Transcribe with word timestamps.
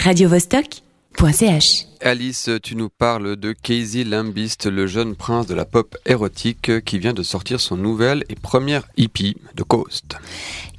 radiovostok.ch. 0.00 1.86
Alice, 2.00 2.48
tu 2.62 2.74
nous 2.74 2.88
parles 2.88 3.36
de 3.36 3.52
Casey 3.52 4.04
Lambist, 4.04 4.64
le 4.64 4.86
jeune 4.86 5.14
prince 5.14 5.46
de 5.46 5.54
la 5.54 5.66
pop 5.66 5.94
érotique 6.06 6.82
qui 6.84 6.98
vient 6.98 7.12
de 7.12 7.22
sortir 7.22 7.60
son 7.60 7.76
nouvel 7.76 8.24
et 8.30 8.34
première 8.34 8.88
hippie 8.96 9.36
de 9.54 9.62
Coast. 9.62 10.16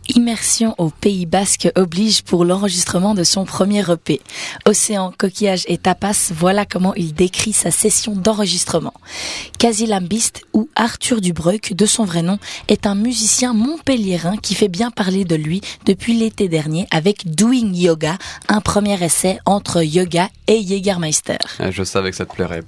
Immersion 0.09 0.75
au 0.77 0.89
Pays 0.89 1.25
Basque 1.25 1.69
oblige 1.75 2.23
pour 2.23 2.43
l'enregistrement 2.43 3.13
de 3.13 3.23
son 3.23 3.45
premier 3.45 3.83
EP. 3.89 4.21
Océan, 4.65 5.13
coquillage 5.17 5.63
et 5.67 5.77
tapas, 5.77 6.31
voilà 6.35 6.65
comment 6.65 6.93
il 6.95 7.13
décrit 7.13 7.53
sa 7.53 7.71
session 7.71 8.15
d'enregistrement. 8.15 8.93
Lambist, 9.87 10.41
ou 10.53 10.69
Arthur 10.75 11.21
Dubreuc, 11.21 11.73
de 11.73 11.85
son 11.85 12.03
vrai 12.03 12.21
nom, 12.21 12.39
est 12.67 12.85
un 12.85 12.95
musicien 12.95 13.53
montpelliérain 13.53 14.37
qui 14.37 14.55
fait 14.55 14.67
bien 14.67 14.91
parler 14.91 15.25
de 15.25 15.35
lui 15.35 15.61
depuis 15.85 16.13
l'été 16.13 16.47
dernier 16.47 16.87
avec 16.91 17.33
Doing 17.35 17.73
Yoga, 17.73 18.17
un 18.47 18.61
premier 18.61 19.01
essai 19.03 19.39
entre 19.45 19.83
yoga 19.83 20.29
et 20.47 20.65
Jägermeister. 20.65 21.37
Ah, 21.59 21.71
je 21.71 21.83
savais 21.83 22.11
que 22.11 22.17
ça 22.17 22.25
te 22.25 22.33
plairait. 22.33 22.63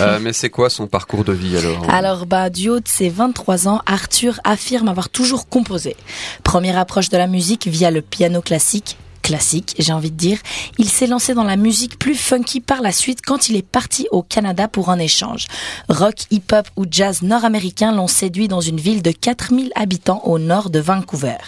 Euh, 0.00 0.18
mais 0.20 0.32
c'est 0.32 0.50
quoi 0.50 0.70
son 0.70 0.86
parcours 0.86 1.24
de 1.24 1.32
vie 1.32 1.56
alors? 1.56 1.88
Alors, 1.88 2.26
bah, 2.26 2.50
du 2.50 2.68
haut 2.68 2.80
de 2.80 2.88
ses 2.88 3.08
23 3.08 3.68
ans, 3.68 3.80
Arthur 3.86 4.40
affirme 4.44 4.88
avoir 4.88 5.08
toujours 5.08 5.48
composé. 5.48 5.96
Première 6.42 6.78
approche 6.78 7.08
de 7.08 7.16
la 7.16 7.26
musique 7.26 7.66
via 7.66 7.90
le 7.90 8.02
piano 8.02 8.40
classique, 8.40 8.96
classique, 9.22 9.74
j'ai 9.78 9.92
envie 9.92 10.10
de 10.10 10.16
dire. 10.16 10.38
Il 10.78 10.88
s'est 10.88 11.06
lancé 11.06 11.34
dans 11.34 11.44
la 11.44 11.56
musique 11.56 11.98
plus 11.98 12.14
funky 12.14 12.60
par 12.60 12.82
la 12.82 12.92
suite 12.92 13.20
quand 13.24 13.48
il 13.48 13.56
est 13.56 13.66
parti 13.66 14.08
au 14.10 14.22
Canada 14.22 14.68
pour 14.68 14.90
un 14.90 14.98
échange. 14.98 15.46
Rock, 15.88 16.16
hip-hop 16.30 16.68
ou 16.76 16.84
jazz 16.90 17.22
nord-américain 17.22 17.92
l'ont 17.92 18.08
séduit 18.08 18.48
dans 18.48 18.60
une 18.60 18.80
ville 18.80 19.02
de 19.02 19.12
4000 19.12 19.72
habitants 19.74 20.22
au 20.24 20.38
nord 20.38 20.70
de 20.70 20.80
Vancouver. 20.80 21.38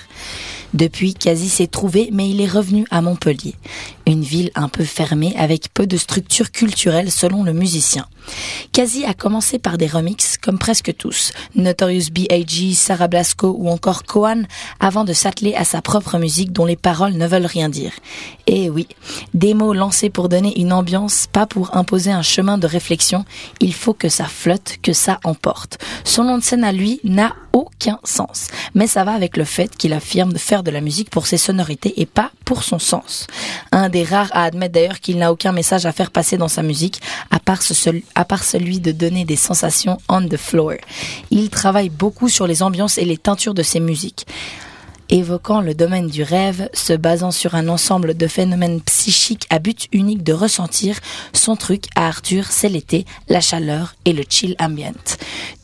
Depuis, 0.74 1.14
Quasi 1.14 1.48
s'est 1.48 1.68
trouvé, 1.68 2.08
mais 2.12 2.28
il 2.28 2.40
est 2.40 2.48
revenu 2.48 2.84
à 2.90 3.00
Montpellier. 3.00 3.54
Une 4.08 4.22
ville 4.22 4.50
un 4.56 4.68
peu 4.68 4.82
fermée 4.82 5.32
avec 5.38 5.72
peu 5.72 5.86
de 5.86 5.96
structure 5.96 6.50
culturelle 6.50 7.12
selon 7.12 7.44
le 7.44 7.52
musicien. 7.52 8.06
Quasi 8.72 9.04
a 9.04 9.14
commencé 9.14 9.60
par 9.60 9.78
des 9.78 9.86
remixes 9.86 10.33
comme 10.44 10.58
presque 10.58 10.94
tous, 10.98 11.32
Notorious 11.54 12.10
B.I.G., 12.12 12.74
Sarah 12.74 13.08
Blasco 13.08 13.56
ou 13.58 13.70
encore 13.70 14.02
Coan, 14.02 14.46
avant 14.78 15.04
de 15.04 15.14
s'atteler 15.14 15.54
à 15.54 15.64
sa 15.64 15.80
propre 15.80 16.18
musique 16.18 16.52
dont 16.52 16.66
les 16.66 16.76
paroles 16.76 17.14
ne 17.14 17.26
veulent 17.26 17.46
rien 17.46 17.70
dire. 17.70 17.92
Et 18.46 18.68
oui, 18.68 18.86
des 19.32 19.54
mots 19.54 19.72
lancés 19.72 20.10
pour 20.10 20.28
donner 20.28 20.60
une 20.60 20.74
ambiance, 20.74 21.28
pas 21.32 21.46
pour 21.46 21.74
imposer 21.74 22.10
un 22.10 22.20
chemin 22.20 22.58
de 22.58 22.66
réflexion, 22.66 23.24
il 23.60 23.72
faut 23.72 23.94
que 23.94 24.10
ça 24.10 24.26
flotte, 24.26 24.76
que 24.82 24.92
ça 24.92 25.18
emporte. 25.24 25.78
Son 26.04 26.24
nom 26.24 26.36
de 26.36 26.42
scène 26.42 26.64
à 26.64 26.72
lui 26.72 27.00
n'a 27.04 27.34
aucun 27.54 27.98
sens, 28.04 28.48
mais 28.74 28.86
ça 28.86 29.04
va 29.04 29.12
avec 29.12 29.38
le 29.38 29.44
fait 29.44 29.74
qu'il 29.74 29.94
affirme 29.94 30.36
faire 30.36 30.62
de 30.62 30.70
la 30.70 30.82
musique 30.82 31.08
pour 31.08 31.26
ses 31.26 31.38
sonorités 31.38 32.00
et 32.00 32.06
pas 32.06 32.32
pour 32.44 32.62
son 32.62 32.78
sens. 32.78 33.26
Un 33.72 33.88
des 33.88 34.04
rares 34.04 34.30
à 34.32 34.44
admettre 34.44 34.74
d'ailleurs 34.74 35.00
qu'il 35.00 35.18
n'a 35.18 35.32
aucun 35.32 35.52
message 35.52 35.86
à 35.86 35.92
faire 35.92 36.10
passer 36.10 36.36
dans 36.36 36.48
sa 36.48 36.62
musique, 36.62 37.00
à 37.30 37.38
part, 37.38 37.60
à 38.14 38.24
part 38.24 38.44
celui 38.44 38.80
de 38.80 38.92
donner 38.92 39.24
des 39.24 39.36
sensations 39.36 39.98
on 40.08 40.26
the 40.26 40.36
floor. 40.36 40.74
Il 41.30 41.50
travaille 41.50 41.90
beaucoup 41.90 42.28
sur 42.28 42.46
les 42.46 42.62
ambiances 42.62 42.98
et 42.98 43.04
les 43.04 43.18
teintures 43.18 43.54
de 43.54 43.62
ses 43.62 43.80
musiques 43.80 44.26
évoquant 45.10 45.60
le 45.60 45.74
domaine 45.74 46.08
du 46.08 46.22
rêve, 46.22 46.68
se 46.72 46.92
basant 46.92 47.30
sur 47.30 47.54
un 47.54 47.68
ensemble 47.68 48.16
de 48.16 48.26
phénomènes 48.26 48.80
psychiques 48.80 49.46
à 49.50 49.58
but 49.58 49.88
unique 49.92 50.22
de 50.22 50.32
ressentir, 50.32 50.98
son 51.32 51.56
truc 51.56 51.84
à 51.94 52.06
Arthur, 52.06 52.46
c'est 52.50 52.68
l'été, 52.68 53.04
la 53.28 53.40
chaleur 53.40 53.94
et 54.04 54.12
le 54.12 54.24
chill 54.28 54.56
ambient. 54.58 54.92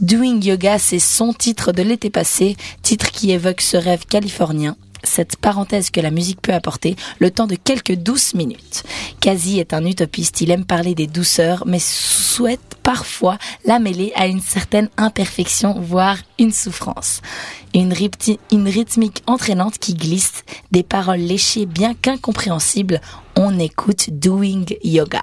Doing 0.01 0.41
Yoga, 0.41 0.79
c'est 0.79 0.99
son 0.99 1.33
titre 1.33 1.73
de 1.73 1.83
l'été 1.83 2.11
passé, 2.11 2.57
titre 2.83 3.11
qui 3.11 3.31
évoque 3.31 3.61
ce 3.61 3.77
rêve 3.77 4.05
californien 4.07 4.77
cette 5.03 5.37
parenthèse 5.37 5.91
que 5.91 6.01
la 6.01 6.11
musique 6.11 6.41
peut 6.43 6.55
apporter 6.55 6.97
le 7.19 7.31
temps 7.31 7.47
de 7.47 7.57
quelques 7.57 7.95
douces 7.95 8.35
minutes. 8.35 8.85
Kazi 9.21 9.61
est 9.61 9.75
un 9.75 9.85
utopiste, 9.85 10.41
il 10.41 10.51
aime 10.51 10.65
parler 10.65 10.95
des 10.95 11.07
douceurs, 11.07 11.65
mais 11.67 11.79
souhaite 11.79 12.77
parfois 12.83 13.39
la 13.65 13.79
mêler 13.79 14.13
à 14.17 14.27
une 14.27 14.41
certaine 14.41 14.89
imperfection, 14.97 15.81
voire 15.81 16.17
une 16.39 16.53
souffrance. 16.53 17.21
Une, 17.75 17.93
rythmique 17.93 19.23
entraînante 19.27 19.79
qui 19.79 19.95
glisse, 19.95 20.45
des 20.73 20.83
paroles 20.83 21.21
léchées 21.21 21.67
bien 21.67 21.95
qu'incompréhensibles, 21.95 23.01
on 23.37 23.59
écoute 23.59 24.11
Doing 24.11 24.65
Yoga. 24.83 25.23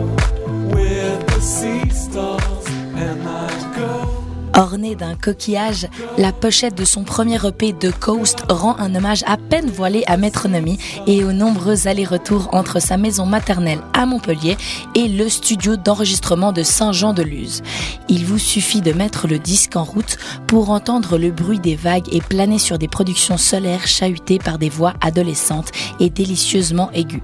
Ornée 4.61 4.93
d'un 4.93 5.15
coquillage, 5.15 5.87
la 6.19 6.31
pochette 6.31 6.75
de 6.75 6.85
son 6.85 7.03
premier 7.03 7.43
EP 7.47 7.73
The 7.73 7.91
Coast 7.91 8.43
rend 8.47 8.77
un 8.77 8.93
hommage 8.93 9.23
à 9.25 9.35
peine 9.35 9.71
voilé 9.71 10.03
à 10.05 10.17
Métronomie 10.17 10.77
et 11.07 11.23
aux 11.23 11.31
nombreux 11.31 11.87
allers-retours 11.87 12.47
entre 12.51 12.79
sa 12.79 12.95
maison 12.95 13.25
maternelle 13.25 13.79
à 13.93 14.05
Montpellier 14.05 14.57
et 14.93 15.07
le 15.07 15.29
studio 15.29 15.77
d'enregistrement 15.77 16.51
de 16.51 16.61
Saint-Jean-de-Luz. 16.61 17.63
Il 18.07 18.23
vous 18.23 18.37
suffit 18.37 18.81
de 18.81 18.93
mettre 18.93 19.27
le 19.27 19.39
disque 19.39 19.75
en 19.77 19.83
route 19.83 20.17
pour 20.45 20.69
entendre 20.69 21.17
le 21.17 21.31
bruit 21.31 21.59
des 21.59 21.75
vagues 21.75 22.13
et 22.13 22.21
planer 22.21 22.59
sur 22.59 22.77
des 22.77 22.87
productions 22.87 23.39
solaires 23.39 23.87
chahutées 23.87 24.37
par 24.37 24.59
des 24.59 24.69
voix 24.69 24.93
adolescentes 25.01 25.71
et 25.99 26.11
délicieusement 26.11 26.91
aiguës. 26.93 27.23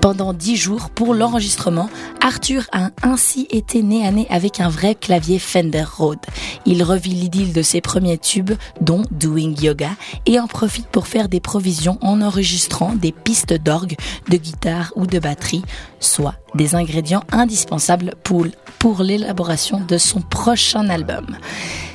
Pendant 0.00 0.32
dix 0.32 0.56
jours, 0.56 0.90
pour 0.90 1.12
l'enregistrement, 1.12 1.90
Arthur 2.20 2.66
a 2.72 2.90
ainsi 3.02 3.48
été 3.50 3.82
né 3.82 4.06
à 4.06 4.34
avec 4.34 4.60
un 4.60 4.68
vrai 4.68 4.94
clavier 4.94 5.38
Fender 5.38 5.84
Rhodes. 5.84 6.24
Il 6.66 6.82
revit 6.82 7.10
l'idylle 7.10 7.52
de 7.52 7.62
ses 7.62 7.80
premiers 7.80 8.18
tubes, 8.18 8.52
dont 8.80 9.02
Doing 9.10 9.54
Yoga, 9.60 9.90
et 10.26 10.40
en 10.40 10.46
profite 10.46 10.86
pour 10.86 11.06
faire 11.06 11.28
des 11.28 11.40
provisions 11.40 11.98
en 12.00 12.20
enregistrant 12.22 12.94
des 12.94 13.12
pistes 13.12 13.54
d'orgue, 13.54 13.96
de 14.28 14.36
guitare 14.36 14.92
ou 14.96 15.06
de 15.06 15.18
batterie, 15.18 15.62
soit 16.00 16.34
des 16.54 16.74
ingrédients 16.74 17.24
indispensables 17.32 18.14
pour, 18.22 18.46
pour 18.78 19.02
l'élaboration 19.02 19.80
de 19.80 19.98
son 19.98 20.20
prochain 20.20 20.88
album. 20.88 21.36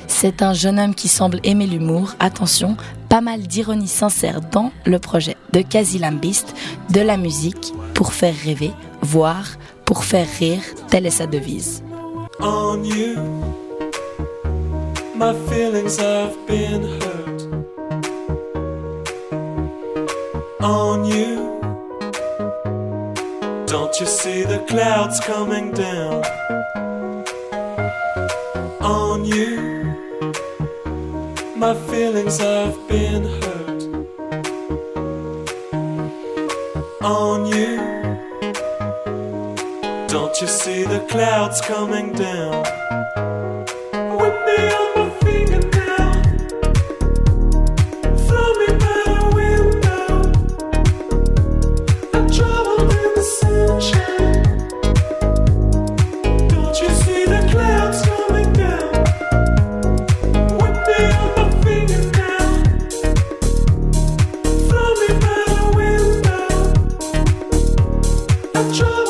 C'est 0.06 0.42
un 0.42 0.52
jeune 0.52 0.78
homme 0.78 0.94
qui 0.94 1.08
semble 1.08 1.40
aimer 1.42 1.66
l'humour, 1.66 2.14
attention, 2.20 2.76
pas 3.14 3.20
mal 3.20 3.42
d'ironie 3.42 3.86
sincère 3.86 4.40
dans 4.40 4.72
le 4.86 4.98
projet 4.98 5.36
de 5.52 5.62
Lambist, 6.00 6.52
de 6.90 7.00
la 7.00 7.16
musique 7.16 7.72
pour 7.94 8.12
faire 8.12 8.34
rêver, 8.44 8.72
voire 9.02 9.46
pour 9.84 10.02
faire 10.02 10.26
rire, 10.40 10.64
telle 10.90 11.06
est 11.06 11.10
sa 11.10 11.28
devise. 11.28 11.84
On 12.40 12.82
you, 12.82 13.14
my 15.14 15.32
feelings 15.48 15.96
have 15.96 16.34
been 16.48 16.82
hurt. 16.82 17.48
On 20.60 21.04
you, 21.04 21.60
don't 23.68 23.94
you 24.00 24.06
see 24.06 24.42
the 24.42 24.58
clouds 24.66 25.20
coming 25.20 25.70
down? 25.70 26.24
On 28.80 29.24
you, 29.24 29.73
my 31.64 31.74
feelings 31.88 32.36
have 32.36 32.76
been 32.88 33.24
hurt. 33.40 33.82
On 37.02 37.46
you, 37.46 37.76
don't 40.06 40.38
you 40.42 40.46
see 40.46 40.82
the 40.82 41.02
clouds 41.08 41.62
coming 41.62 42.12
down? 42.12 42.66
True. 68.72 69.03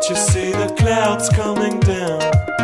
Don't 0.00 0.10
you 0.10 0.16
see 0.16 0.52
the 0.52 0.72
clouds 0.78 1.28
coming 1.30 1.80
down? 1.80 2.57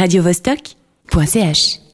radiovostok.ch 0.00 1.80